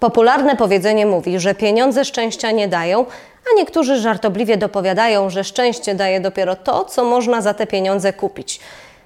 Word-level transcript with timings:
Popularne 0.00 0.56
powiedzenie 0.56 1.06
mówi, 1.06 1.40
że 1.40 1.54
pieniądze 1.54 2.04
szczęścia 2.04 2.50
nie 2.50 2.68
dają, 2.68 3.06
a 3.52 3.56
niektórzy 3.56 3.96
żartobliwie 3.96 4.56
dopowiadają, 4.56 5.30
że 5.30 5.44
szczęście 5.44 5.94
daje 5.94 6.20
dopiero 6.20 6.56
to, 6.56 6.84
co 6.84 7.04
można 7.04 7.40
za 7.42 7.54
te 7.54 7.66
pieniądze 7.66 8.12
kupić. 8.12 8.60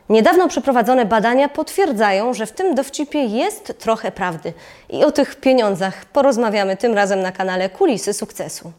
Niedawno 0.09 0.49
przeprowadzone 0.49 1.05
badania 1.07 1.49
potwierdzają, 1.49 2.35
że 2.35 2.47
w 2.47 2.53
tym 2.53 2.75
dowcipie 2.75 3.25
jest 3.25 3.79
trochę 3.79 4.13
prawdy. 4.13 4.53
I 4.91 5.05
o 5.05 5.13
tych 5.13 5.37
pieniądzach 5.37 6.05
porozmawiamy 6.05 6.77
tym 6.77 6.95
razem 6.95 7.21
na 7.21 7.33
kanale 7.33 7.71
Kulisy 7.71 8.13
Sukcesu. 8.13 8.73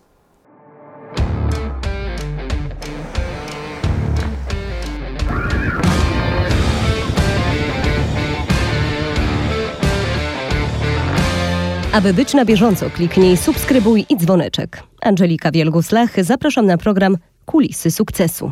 Aby 11.96 12.14
być 12.14 12.34
na 12.34 12.46
bieżąco, 12.46 12.89
kliknij 12.89 13.38
subskrybuj 13.38 14.06
i 14.10 14.18
dzwoneczek. 14.18 14.83
Angelika 15.01 15.51
Wielgus-Lach, 15.51 16.24
zapraszam 16.24 16.65
na 16.65 16.78
program 16.78 17.18
Kulisy 17.46 17.92
Sukcesu. 17.92 18.51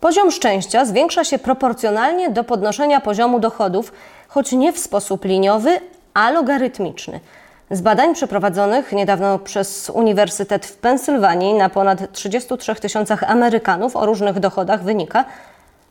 Poziom 0.00 0.30
szczęścia 0.30 0.84
zwiększa 0.84 1.24
się 1.24 1.38
proporcjonalnie 1.38 2.30
do 2.30 2.44
podnoszenia 2.44 3.00
poziomu 3.00 3.40
dochodów, 3.40 3.92
choć 4.28 4.52
nie 4.52 4.72
w 4.72 4.78
sposób 4.78 5.24
liniowy, 5.24 5.70
a 6.14 6.30
logarytmiczny. 6.30 7.20
Z 7.70 7.80
badań 7.80 8.14
przeprowadzonych 8.14 8.92
niedawno 8.92 9.38
przez 9.38 9.90
Uniwersytet 9.94 10.66
w 10.66 10.76
Pensylwanii 10.76 11.54
na 11.54 11.68
ponad 11.68 12.12
33 12.12 12.74
tysiącach 12.74 13.22
Amerykanów 13.22 13.96
o 13.96 14.06
różnych 14.06 14.40
dochodach 14.40 14.84
wynika, 14.84 15.24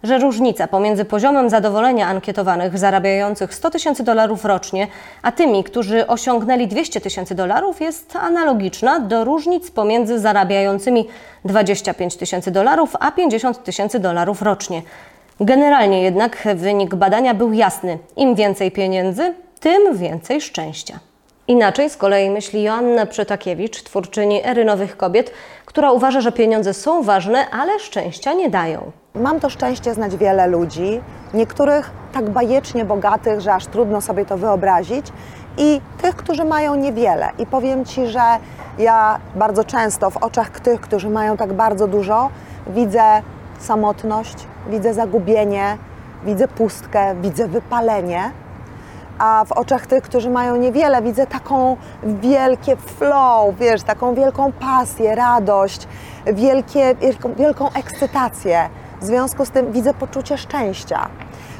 że 0.06 0.18
różnica 0.18 0.68
pomiędzy 0.68 1.06
poziomem 1.06 1.50
zadowolenia 1.50 2.08
ankietowanych 2.08 2.78
zarabiających 2.78 3.54
100 3.54 3.70
tysięcy 3.70 4.04
dolarów 4.04 4.46
rocznie, 4.46 4.88
a 5.22 5.32
tymi, 5.32 5.64
którzy 5.64 6.08
osiągnęli 6.08 6.68
200 6.68 7.02
tysięcy 7.02 7.36
dolarów, 7.36 7.82
jest 7.82 8.16
analogiczna 8.16 9.00
do 9.00 9.24
różnic 9.24 9.72
pomiędzy 9.72 10.20
zarabiającymi 10.20 11.08
25 11.46 12.16
tysięcy 12.16 12.52
dolarów 12.52 12.96
a 13.00 13.12
50 13.12 13.64
tysięcy 13.64 14.00
dolarów 14.00 14.42
rocznie. 14.42 14.82
Generalnie 15.40 16.02
jednak 16.02 16.48
wynik 16.56 16.96
badania 16.96 17.34
był 17.34 17.54
jasny: 17.54 17.98
im 18.16 18.36
więcej 18.36 18.72
pieniędzy, 18.72 19.34
tym 19.60 19.98
więcej 19.98 20.42
szczęścia. 20.42 21.00
Inaczej 21.48 21.90
z 21.90 21.98
kolei 21.98 22.30
myśli 22.30 22.64
Joanna 22.64 23.06
Przetakiewicz, 23.06 23.84
twórczyni 23.84 24.46
Ery 24.46 24.66
Nowych 24.66 24.98
Kobiet, 24.98 25.32
która 25.66 25.92
uważa, 25.92 26.22
że 26.22 26.32
pieniądze 26.32 26.74
są 26.74 27.04
ważne, 27.04 27.50
ale 27.50 27.80
szczęścia 27.80 28.34
nie 28.34 28.50
dają. 28.50 28.92
Mam 29.16 29.40
to 29.40 29.50
szczęście 29.50 29.94
znać 29.94 30.16
wiele 30.16 30.48
ludzi, 30.48 31.02
niektórych 31.34 31.92
tak 32.14 32.30
bajecznie 32.30 32.86
bogatych, 32.86 33.42
że 33.42 33.54
aż 33.54 33.66
trudno 33.66 34.02
sobie 34.02 34.26
to 34.26 34.38
wyobrazić, 34.38 35.08
i 35.58 35.82
tych, 36.02 36.16
którzy 36.16 36.46
mają 36.46 36.76
niewiele. 36.76 37.30
I 37.40 37.46
powiem 37.46 37.86
Ci, 37.86 38.08
że 38.08 38.22
ja 38.78 39.20
bardzo 39.36 39.64
często 39.64 40.10
w 40.10 40.18
oczach 40.18 40.50
tych, 40.60 40.82
którzy 40.82 41.10
mają 41.10 41.38
tak 41.38 41.54
bardzo 41.54 41.88
dużo, 41.88 42.30
widzę 42.68 43.22
samotność, 43.60 44.48
widzę 44.70 44.94
zagubienie, 44.94 45.78
widzę 46.26 46.48
pustkę, 46.48 47.16
widzę 47.22 47.48
wypalenie 47.48 48.32
a 49.20 49.46
w 49.46 49.52
oczach 49.52 49.88
tych, 49.88 50.04
którzy 50.04 50.30
mają 50.30 50.56
niewiele, 50.56 51.02
widzę 51.02 51.28
taką 51.28 51.78
wielkie 52.04 52.76
flow, 52.76 53.56
wiesz, 53.60 53.84
taką 53.84 54.16
wielką 54.16 54.52
pasję, 54.52 55.16
radość, 55.16 55.88
wielkie, 56.34 56.96
wielką, 56.96 57.34
wielką 57.34 57.70
ekscytację. 57.74 58.70
W 59.02 59.06
związku 59.06 59.46
z 59.46 59.50
tym 59.50 59.72
widzę 59.72 59.94
poczucie 59.94 60.38
szczęścia. 60.38 61.10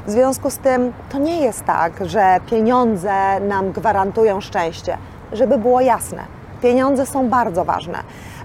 W 0.06 0.10
związku 0.10 0.50
z 0.50 0.58
tym 0.58 0.92
to 1.08 1.18
nie 1.18 1.40
jest 1.40 1.64
tak, 1.64 1.92
że 2.08 2.40
pieniądze 2.50 3.40
nam 3.40 3.72
gwarantują 3.72 4.40
szczęście. 4.40 4.98
Żeby 5.32 5.58
było 5.58 5.80
jasne, 5.80 6.24
pieniądze 6.62 7.06
są 7.06 7.28
bardzo 7.28 7.64
ważne. 7.64 7.98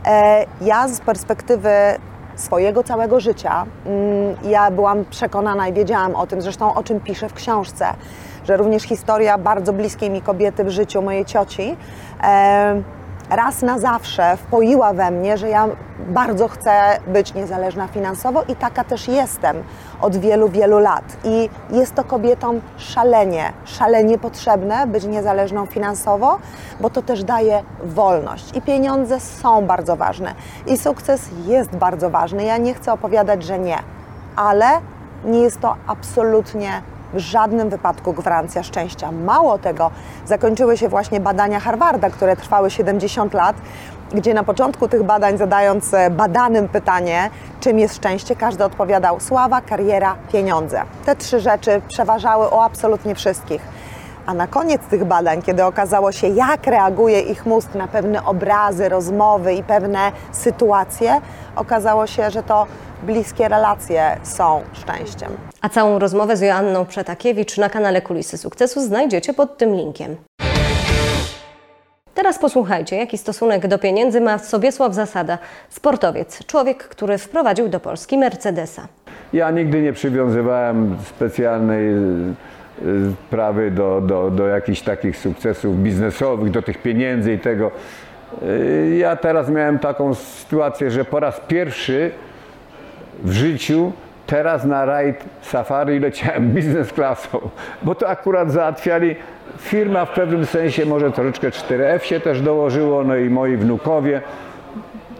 E, 0.05 0.45
ja 0.61 0.87
z 0.87 0.99
perspektywy 0.99 1.69
swojego 2.35 2.83
całego 2.83 3.19
życia, 3.19 3.65
mm, 3.85 4.35
ja 4.43 4.71
byłam 4.71 5.05
przekonana 5.05 5.67
i 5.67 5.73
wiedziałam 5.73 6.15
o 6.15 6.27
tym, 6.27 6.41
zresztą 6.41 6.73
o 6.73 6.83
czym 6.83 6.99
piszę 6.99 7.29
w 7.29 7.33
książce, 7.33 7.85
że 8.47 8.57
również 8.57 8.83
historia 8.83 9.37
bardzo 9.37 9.73
bliskiej 9.73 10.09
mi 10.09 10.21
kobiety 10.21 10.63
w 10.63 10.69
życiu 10.69 11.01
mojej 11.01 11.25
cioci 11.25 11.77
raz 13.31 13.61
na 13.61 13.79
zawsze 13.79 14.37
wpoiła 14.37 14.93
we 14.93 15.11
mnie, 15.11 15.37
że 15.37 15.49
ja 15.49 15.67
bardzo 16.07 16.47
chcę 16.47 16.71
być 17.07 17.33
niezależna 17.33 17.87
finansowo 17.87 18.43
i 18.47 18.55
taka 18.55 18.83
też 18.83 19.07
jestem 19.07 19.63
od 20.01 20.17
wielu, 20.17 20.49
wielu 20.49 20.79
lat. 20.79 21.03
I 21.23 21.49
jest 21.69 21.95
to 21.95 22.03
kobietom 22.03 22.61
szalenie, 22.77 23.53
szalenie 23.65 24.17
potrzebne 24.17 24.87
być 24.87 25.03
niezależną 25.03 25.65
finansowo, 25.65 26.39
bo 26.79 26.89
to 26.89 27.01
też 27.01 27.23
daje 27.23 27.63
wolność. 27.83 28.57
I 28.57 28.61
pieniądze 28.61 29.19
są 29.19 29.65
bardzo 29.65 29.95
ważne. 29.95 30.35
I 30.67 30.77
sukces 30.77 31.29
jest 31.47 31.75
bardzo 31.75 32.09
ważny. 32.09 32.43
Ja 32.43 32.57
nie 32.57 32.73
chcę 32.73 32.93
opowiadać, 32.93 33.43
że 33.43 33.59
nie, 33.59 33.77
ale 34.35 34.65
nie 35.25 35.39
jest 35.39 35.59
to 35.59 35.75
absolutnie 35.87 36.81
w 37.13 37.19
żadnym 37.19 37.69
wypadku 37.69 38.13
gwarancja 38.13 38.63
szczęścia. 38.63 39.11
Mało 39.11 39.57
tego, 39.57 39.91
zakończyły 40.25 40.77
się 40.77 40.89
właśnie 40.89 41.19
badania 41.19 41.59
Harvarda, 41.59 42.09
które 42.09 42.35
trwały 42.35 42.71
70 42.71 43.33
lat, 43.33 43.55
gdzie 44.13 44.33
na 44.33 44.43
początku 44.43 44.87
tych 44.87 45.03
badań, 45.03 45.37
zadając 45.37 45.93
e, 45.93 46.09
badanym 46.09 46.67
pytanie, 46.67 47.29
czym 47.59 47.79
jest 47.79 47.95
szczęście, 47.95 48.35
każdy 48.35 48.63
odpowiadał 48.63 49.19
sława, 49.19 49.61
kariera, 49.61 50.15
pieniądze. 50.31 50.81
Te 51.05 51.15
trzy 51.15 51.39
rzeczy 51.39 51.81
przeważały 51.87 52.49
o 52.49 52.63
absolutnie 52.63 53.15
wszystkich. 53.15 53.61
A 54.25 54.33
na 54.33 54.47
koniec 54.47 54.81
tych 54.81 55.05
badań, 55.05 55.41
kiedy 55.41 55.65
okazało 55.65 56.11
się, 56.11 56.27
jak 56.27 56.67
reaguje 56.67 57.21
ich 57.21 57.45
mózg 57.45 57.75
na 57.75 57.87
pewne 57.87 58.25
obrazy, 58.25 58.89
rozmowy 58.89 59.53
i 59.53 59.63
pewne 59.63 60.11
sytuacje, 60.31 61.21
okazało 61.55 62.07
się, 62.07 62.31
że 62.31 62.43
to 62.43 62.65
bliskie 63.03 63.47
relacje 63.47 64.17
są 64.23 64.61
szczęściem. 64.73 65.50
A 65.61 65.69
całą 65.69 65.99
rozmowę 65.99 66.37
z 66.37 66.41
Joanną 66.41 66.85
Przetakiewicz 66.85 67.57
na 67.57 67.69
kanale 67.69 68.01
Kulisy 68.01 68.37
Sukcesu 68.37 68.81
znajdziecie 68.81 69.33
pod 69.33 69.57
tym 69.57 69.75
linkiem. 69.75 70.15
Teraz 72.13 72.39
posłuchajcie, 72.39 72.95
jaki 72.95 73.17
stosunek 73.17 73.67
do 73.67 73.79
pieniędzy 73.79 74.21
ma 74.21 74.37
Sobiesław 74.37 74.93
Zasada, 74.93 75.37
sportowiec, 75.69 76.45
człowiek, 76.45 76.83
który 76.83 77.17
wprowadził 77.17 77.69
do 77.69 77.79
Polski 77.79 78.17
Mercedesa. 78.17 78.87
Ja 79.33 79.51
nigdy 79.51 79.81
nie 79.81 79.93
przywiązywałem 79.93 80.97
specjalnej 81.05 81.95
sprawy 83.27 83.61
y, 83.61 83.71
do, 83.71 84.01
do, 84.01 84.31
do 84.31 84.47
jakichś 84.47 84.81
takich 84.81 85.17
sukcesów 85.17 85.77
biznesowych, 85.77 86.51
do 86.51 86.61
tych 86.61 86.77
pieniędzy 86.77 87.33
i 87.33 87.39
tego. 87.39 87.71
Y, 88.43 88.95
ja 88.97 89.15
teraz 89.15 89.49
miałem 89.49 89.79
taką 89.79 90.15
sytuację, 90.15 90.91
że 90.91 91.05
po 91.05 91.19
raz 91.19 91.41
pierwszy 91.47 92.11
w 93.23 93.31
życiu 93.31 93.91
teraz 94.31 94.65
na 94.65 94.85
rajd 94.85 95.23
safari 95.41 95.99
leciałem 95.99 96.51
biznes 96.55 96.93
klasą, 96.93 97.49
bo 97.83 97.95
to 97.95 98.09
akurat 98.09 98.51
załatwiali 98.51 99.15
firma 99.57 100.05
w 100.05 100.09
pewnym 100.09 100.45
sensie, 100.45 100.85
może 100.85 101.11
troszeczkę 101.11 101.49
4F 101.49 101.99
się 101.99 102.19
też 102.19 102.41
dołożyło, 102.41 103.03
no 103.03 103.15
i 103.15 103.29
moi 103.29 103.57
wnukowie. 103.57 104.21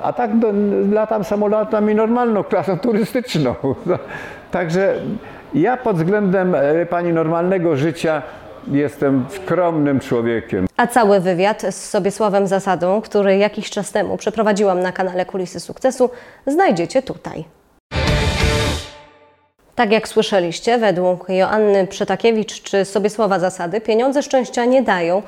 A 0.04 0.14
tak 0.14 0.40
do, 0.40 0.54
latam 0.92 1.24
samolotami 1.24 1.96
normalną 1.96 2.44
klasą 2.44 2.80
turystyczną. 2.80 3.56
Także 4.52 4.96
ja 5.54 5.78
pod 5.78 5.98
względem 5.98 6.56
e, 6.56 6.86
pani 6.86 7.14
normalnego 7.14 7.76
życia 7.76 8.22
jestem 8.68 9.26
skromnym 9.30 10.00
człowiekiem. 10.00 10.68
A 10.78 10.88
cały 10.88 11.20
wywiad 11.20 11.62
z 11.62 11.90
Sobiesławem 11.90 12.48
Zasadą, 12.48 13.02
który 13.02 13.38
jakiś 13.38 13.70
czas 13.70 13.92
temu 13.92 14.18
przeprowadziłam 14.18 14.80
na 14.80 14.92
kanale 14.92 15.26
Kulisy 15.26 15.60
Sukcesu, 15.60 16.10
znajdziecie 16.48 17.02
tutaj. 17.02 17.46
Tak 19.76 19.92
jak 19.92 20.08
słyszeliście, 20.08 20.78
według 20.78 21.30
Joanny 21.30 21.88
Przetakiewicz 21.88 22.62
czy 22.62 22.86
Sobiesława 22.86 23.40
Zasady, 23.40 23.82
pieniądze 23.82 24.24
szczęścia 24.24 24.66
nie 24.66 24.82
dają, 24.82 25.22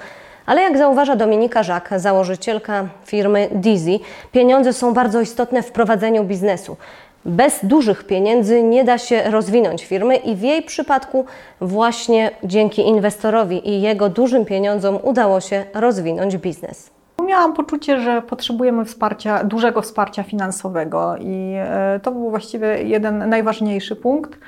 ale 0.46 0.62
jak 0.62 0.78
zauważa 0.78 1.16
Dominika 1.16 1.64
Żak, 1.64 1.90
założycielka 1.98 2.88
firmy 3.06 3.50
Dizzy, 3.52 4.00
pieniądze 4.32 4.74
są 4.74 4.94
bardzo 4.94 5.22
istotne 5.22 5.64
w 5.64 5.72
prowadzeniu 5.72 6.24
biznesu. 6.24 6.78
Bez 7.26 7.60
dużych 7.64 8.04
pieniędzy 8.04 8.64
nie 8.64 8.84
da 8.84 8.98
się 8.98 9.24
rozwinąć 9.32 9.86
firmy 9.86 10.16
i 10.16 10.36
w 10.36 10.42
jej 10.42 10.64
przypadku 10.64 11.26
właśnie 11.62 12.32
dzięki 12.44 12.82
inwestorowi 12.82 13.70
i 13.70 13.82
jego 13.82 14.10
dużym 14.10 14.46
pieniądzom 14.46 15.00
udało 15.04 15.42
się 15.42 15.66
rozwinąć 15.74 16.38
biznes. 16.38 16.93
Miałam 17.34 17.54
poczucie, 17.54 18.02
że 18.02 18.22
potrzebujemy 18.22 18.86
wsparcia, 18.86 19.44
dużego 19.44 19.82
wsparcia 19.82 20.24
finansowego 20.24 21.16
i 21.20 21.54
e, 21.58 22.00
to 22.04 22.12
był 22.12 22.30
właściwie 22.30 22.84
jeden 22.84 23.30
najważniejszy 23.30 23.96
punkt. 23.96 24.40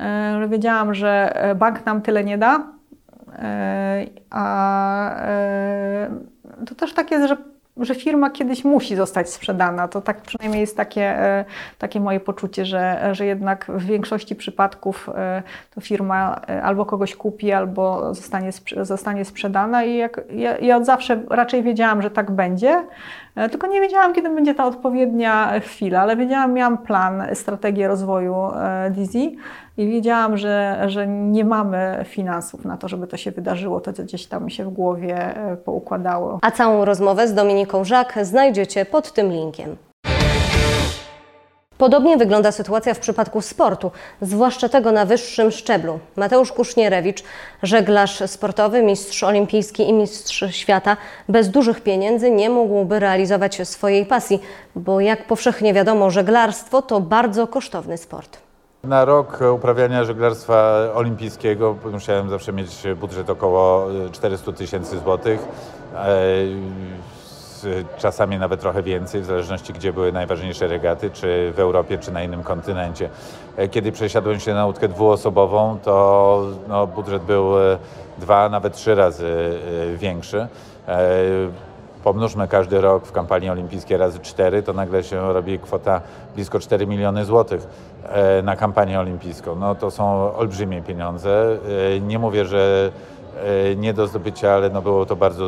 E, 0.00 0.48
wiedziałam, 0.48 0.94
że 0.94 1.34
bank 1.58 1.86
nam 1.86 2.02
tyle 2.02 2.24
nie 2.24 2.38
da, 2.38 2.66
e, 3.38 4.06
a 4.30 5.16
to 6.66 6.74
też 6.74 6.94
tak 6.94 7.10
jest, 7.10 7.28
że 7.28 7.36
że 7.76 7.94
firma 7.94 8.30
kiedyś 8.30 8.64
musi 8.64 8.96
zostać 8.96 9.30
sprzedana. 9.30 9.88
To 9.88 10.00
tak 10.00 10.20
przynajmniej 10.20 10.60
jest 10.60 10.76
takie, 10.76 11.02
e, 11.02 11.44
takie 11.78 12.00
moje 12.00 12.20
poczucie, 12.20 12.64
że, 12.64 13.08
że 13.12 13.26
jednak 13.26 13.66
w 13.68 13.84
większości 13.84 14.36
przypadków 14.36 15.08
e, 15.14 15.42
to 15.74 15.80
firma 15.80 16.40
e, 16.48 16.62
albo 16.62 16.86
kogoś 16.86 17.16
kupi, 17.16 17.52
albo 17.52 18.14
zostanie, 18.14 18.50
zostanie 18.82 19.24
sprzedana 19.24 19.84
i 19.84 19.96
jak, 19.96 20.20
ja, 20.30 20.58
ja 20.58 20.76
od 20.76 20.86
zawsze 20.86 21.22
raczej 21.30 21.62
wiedziałam, 21.62 22.02
że 22.02 22.10
tak 22.10 22.30
będzie, 22.30 22.84
tylko 23.34 23.66
nie 23.66 23.80
wiedziałam, 23.80 24.14
kiedy 24.14 24.30
będzie 24.30 24.54
ta 24.54 24.64
odpowiednia 24.64 25.60
chwila, 25.60 26.00
ale 26.00 26.16
wiedziałam, 26.16 26.52
miałam 26.52 26.78
plan, 26.78 27.22
strategię 27.34 27.88
rozwoju 27.88 28.34
e, 28.34 28.90
Dizzy 28.90 29.32
i 29.76 29.88
wiedziałam, 29.88 30.36
że, 30.36 30.84
że 30.86 31.06
nie 31.06 31.44
mamy 31.44 32.04
finansów 32.04 32.64
na 32.64 32.76
to, 32.76 32.88
żeby 32.88 33.06
to 33.06 33.16
się 33.16 33.30
wydarzyło, 33.30 33.80
to 33.80 33.92
co 33.92 34.02
gdzieś 34.02 34.26
tam 34.26 34.50
się 34.50 34.64
w 34.64 34.70
głowie 34.70 35.36
e, 35.36 35.56
poukładało. 35.56 36.38
A 36.42 36.50
całą 36.50 36.84
rozmowę 36.84 37.28
z 37.28 37.34
Dominiką 37.34 37.84
Żak 37.84 38.18
znajdziecie 38.22 38.84
pod 38.84 39.12
tym 39.12 39.30
linkiem. 39.30 39.76
Podobnie 41.82 42.16
wygląda 42.16 42.52
sytuacja 42.52 42.94
w 42.94 42.98
przypadku 42.98 43.40
sportu, 43.40 43.90
zwłaszcza 44.20 44.68
tego 44.68 44.92
na 44.92 45.04
wyższym 45.04 45.50
szczeblu. 45.50 45.98
Mateusz 46.16 46.52
Kusznierewicz, 46.52 47.22
żeglarz 47.62 48.22
sportowy, 48.26 48.82
mistrz 48.82 49.22
olimpijski 49.22 49.88
i 49.88 49.92
mistrz 49.92 50.44
świata, 50.50 50.96
bez 51.28 51.50
dużych 51.50 51.80
pieniędzy 51.80 52.30
nie 52.30 52.50
mógłby 52.50 52.98
realizować 52.98 53.68
swojej 53.68 54.06
pasji, 54.06 54.40
bo 54.76 55.00
jak 55.00 55.26
powszechnie 55.26 55.74
wiadomo, 55.74 56.10
żeglarstwo 56.10 56.82
to 56.82 57.00
bardzo 57.00 57.46
kosztowny 57.46 57.98
sport. 57.98 58.38
Na 58.84 59.04
rok 59.04 59.38
uprawiania 59.54 60.04
żeglarstwa 60.04 60.78
olimpijskiego 60.94 61.76
musiałem 61.92 62.30
zawsze 62.30 62.52
mieć 62.52 62.82
budżet 63.00 63.30
około 63.30 63.86
400 64.12 64.52
tysięcy 64.52 64.98
złotych. 64.98 65.40
Z- 67.62 67.86
Czasami 67.98 68.38
nawet 68.38 68.60
trochę 68.60 68.82
więcej, 68.82 69.20
w 69.20 69.24
zależności 69.24 69.72
gdzie 69.72 69.92
były 69.92 70.12
najważniejsze 70.12 70.66
regaty, 70.66 71.10
czy 71.10 71.52
w 71.56 71.60
Europie, 71.60 71.98
czy 71.98 72.12
na 72.12 72.22
innym 72.22 72.42
kontynencie. 72.42 73.08
E, 73.56 73.68
Kiedy 73.68 73.92
przesiadłem 73.92 74.40
się 74.40 74.54
na 74.54 74.66
łódkę 74.66 74.88
dwuosobową, 74.88 75.78
to 75.84 76.42
no, 76.68 76.86
budżet 76.86 77.22
był 77.22 77.58
e, 77.60 77.78
dwa, 78.18 78.48
nawet 78.48 78.72
trzy 78.74 78.94
razy 78.94 79.58
e, 79.92 79.96
większy. 79.96 80.46
Pomnóżmy 82.04 82.48
każdy 82.48 82.80
rok 82.80 83.06
w 83.06 83.12
kampanii 83.12 83.50
olimpijskiej 83.50 83.96
razy 83.96 84.18
4, 84.18 84.62
to 84.62 84.72
nagle 84.72 85.02
się 85.04 85.32
robi 85.32 85.58
kwota 85.58 86.00
blisko 86.34 86.58
4 86.60 86.86
miliony 86.86 87.24
złotych 87.24 87.66
na 88.42 88.56
kampanię 88.56 89.00
olimpijską. 89.00 89.54
No 89.56 89.74
to 89.74 89.90
są 89.90 90.34
olbrzymie 90.34 90.82
pieniądze. 90.82 91.56
Nie 92.00 92.18
mówię, 92.18 92.44
że 92.44 92.90
nie 93.76 93.94
do 93.94 94.06
zdobycia, 94.06 94.52
ale 94.52 94.70
no 94.70 94.82
było 94.82 95.06
to 95.06 95.16
bardzo 95.16 95.44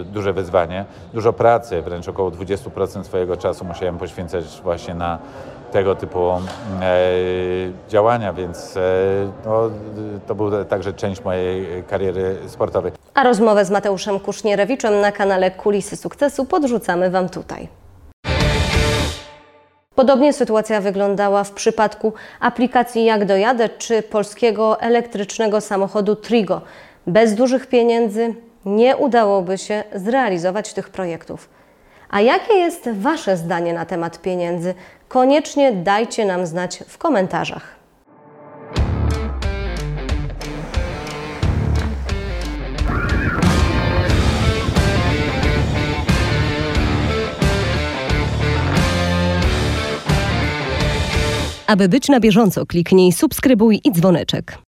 e, 0.00 0.04
duże 0.04 0.32
wyzwanie. 0.32 0.84
Dużo 1.14 1.32
pracy, 1.32 1.82
wręcz 1.82 2.08
około 2.08 2.30
20% 2.30 3.04
swojego 3.04 3.36
czasu 3.36 3.64
musiałem 3.64 3.98
poświęcać 3.98 4.44
właśnie 4.62 4.94
na 4.94 5.18
tego 5.72 5.94
typu 5.94 6.30
e, 6.30 6.40
działania, 7.88 8.32
więc 8.32 8.76
e, 8.76 8.80
no, 9.44 9.70
to 10.26 10.34
był 10.34 10.64
także 10.64 10.92
część 10.92 11.24
mojej 11.24 11.84
kariery 11.84 12.36
sportowej. 12.46 12.92
A 13.14 13.22
rozmowę 13.24 13.64
z 13.64 13.70
Mateuszem 13.70 14.20
Kusznierewiczem 14.20 15.00
na 15.00 15.12
kanale 15.12 15.50
Kulisy 15.50 15.96
Sukcesu 15.96 16.44
podrzucamy 16.44 17.10
Wam 17.10 17.28
tutaj. 17.28 17.68
Podobnie 19.98 20.32
sytuacja 20.32 20.80
wyglądała 20.80 21.44
w 21.44 21.50
przypadku 21.50 22.12
aplikacji 22.40 23.04
Jak 23.04 23.24
dojadę 23.24 23.68
czy 23.68 24.02
polskiego 24.02 24.80
elektrycznego 24.80 25.60
samochodu 25.60 26.16
Trigo. 26.16 26.60
Bez 27.08 27.34
dużych 27.34 27.66
pieniędzy 27.66 28.34
nie 28.64 28.96
udałoby 28.96 29.58
się 29.58 29.84
zrealizować 29.94 30.72
tych 30.72 30.90
projektów. 30.90 31.48
A 32.10 32.20
jakie 32.20 32.54
jest 32.54 32.88
Wasze 32.92 33.36
zdanie 33.36 33.72
na 33.72 33.84
temat 33.84 34.22
pieniędzy? 34.22 34.74
Koniecznie 35.08 35.72
dajcie 35.72 36.24
nam 36.24 36.46
znać 36.46 36.84
w 36.88 36.98
komentarzach. 36.98 37.76
Aby 51.66 51.88
być 51.88 52.08
na 52.08 52.20
bieżąco, 52.20 52.66
kliknij 52.66 53.12
subskrybuj 53.12 53.80
i 53.84 53.92
dzwoneczek. 53.92 54.67